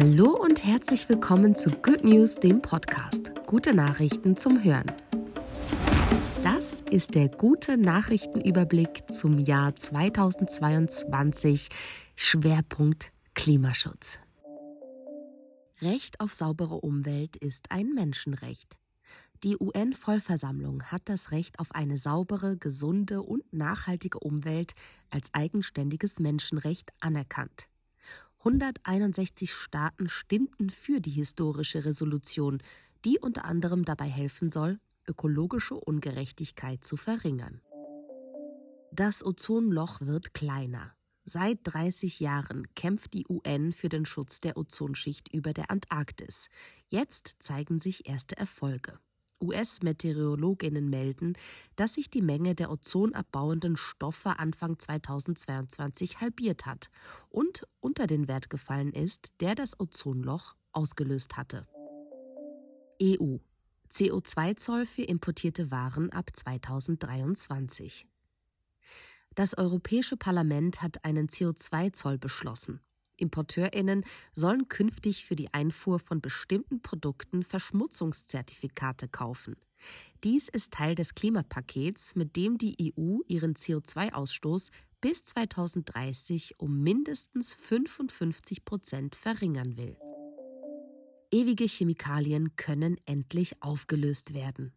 [0.00, 3.32] Hallo und herzlich willkommen zu Good News, dem Podcast.
[3.46, 4.86] Gute Nachrichten zum Hören.
[6.44, 11.66] Das ist der gute Nachrichtenüberblick zum Jahr 2022.
[12.14, 14.20] Schwerpunkt Klimaschutz.
[15.82, 18.76] Recht auf saubere Umwelt ist ein Menschenrecht.
[19.42, 24.74] Die UN-Vollversammlung hat das Recht auf eine saubere, gesunde und nachhaltige Umwelt
[25.10, 27.66] als eigenständiges Menschenrecht anerkannt.
[28.48, 32.62] 161 Staaten stimmten für die historische Resolution,
[33.04, 37.60] die unter anderem dabei helfen soll, ökologische Ungerechtigkeit zu verringern.
[38.90, 40.94] Das Ozonloch wird kleiner.
[41.26, 46.48] Seit 30 Jahren kämpft die UN für den Schutz der Ozonschicht über der Antarktis.
[46.86, 48.98] Jetzt zeigen sich erste Erfolge.
[49.40, 51.34] US-Meteorologinnen melden,
[51.76, 56.90] dass sich die Menge der ozonabbauenden Stoffe Anfang 2022 halbiert hat
[57.30, 61.66] und unter den Wert gefallen ist, der das Ozonloch ausgelöst hatte.
[63.02, 63.38] EU
[63.90, 68.06] CO2-Zoll für importierte Waren ab 2023.
[69.34, 72.80] Das Europäische Parlament hat einen CO2-Zoll beschlossen.
[73.18, 79.56] Importeurinnen sollen künftig für die Einfuhr von bestimmten Produkten Verschmutzungszertifikate kaufen.
[80.24, 87.52] Dies ist Teil des Klimapakets, mit dem die EU ihren CO2-Ausstoß bis 2030 um mindestens
[87.52, 89.96] 55 Prozent verringern will.
[91.30, 94.72] Ewige Chemikalien können endlich aufgelöst werden.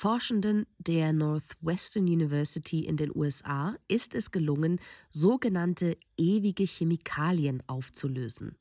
[0.00, 8.56] Forschenden der Northwestern University in den USA ist es gelungen, sogenannte ewige Chemikalien aufzulösen.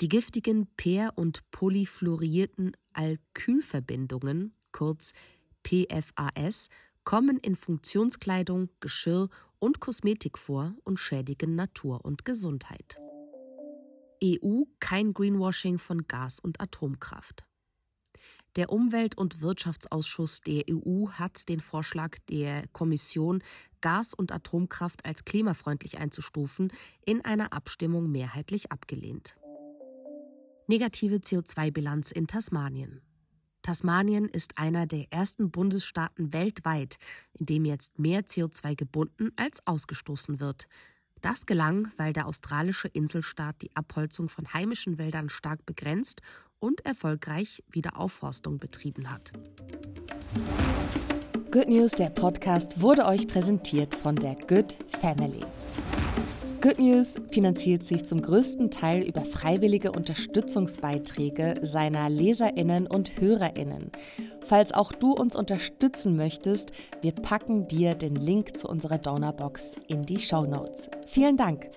[0.00, 5.14] Die giftigen per- und polyfluorierten Alkylverbindungen, kurz
[5.64, 6.68] PFAS,
[7.02, 13.00] kommen in Funktionskleidung, Geschirr und Kosmetik vor und schädigen Natur und Gesundheit.
[14.22, 17.45] EU kein Greenwashing von Gas- und Atomkraft.
[18.56, 23.42] Der Umwelt- und Wirtschaftsausschuss der EU hat den Vorschlag der Kommission,
[23.82, 26.72] Gas- und Atomkraft als klimafreundlich einzustufen,
[27.04, 29.36] in einer Abstimmung mehrheitlich abgelehnt.
[30.68, 33.02] Negative CO2-Bilanz in Tasmanien.
[33.60, 36.96] Tasmanien ist einer der ersten Bundesstaaten weltweit,
[37.34, 40.66] in dem jetzt mehr CO2 gebunden als ausgestoßen wird.
[41.20, 46.22] Das gelang, weil der australische Inselstaat die Abholzung von heimischen Wäldern stark begrenzt
[46.60, 49.32] und erfolgreich Wiederaufforstung betrieben hat.
[51.50, 55.40] Good News, der Podcast, wurde euch präsentiert von der Good Family.
[56.60, 63.92] Good News finanziert sich zum größten Teil über freiwillige Unterstützungsbeiträge seiner Leserinnen und Hörerinnen.
[64.44, 70.02] Falls auch du uns unterstützen möchtest, wir packen dir den Link zu unserer Donorbox in
[70.04, 70.90] die Show Notes.
[71.06, 71.70] Vielen Dank.